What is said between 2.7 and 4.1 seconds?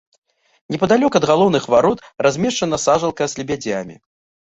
сажалка з лебедзямі.